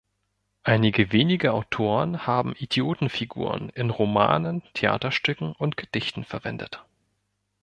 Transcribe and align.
Einige 0.63 1.11
wenige 1.11 1.53
Autoren 1.53 2.25
haben 2.25 2.55
„Idioten“-Figuren 2.55 3.69
in 3.69 3.91
Romanen, 3.91 4.63
Theaterstücken 4.73 5.51
und 5.53 5.77
Gedichten 5.77 6.23
verwendet. 6.23 6.83